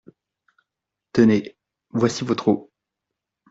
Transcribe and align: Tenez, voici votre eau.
Tenez, 1.13 1.55
voici 1.91 2.23
votre 2.25 2.47
eau. 2.47 2.71